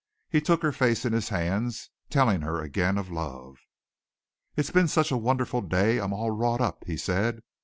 [0.31, 3.57] He took her face in his hands, telling her again of love.
[4.57, 7.43] "It's been such a wonderful day I'm all wrought up," he said.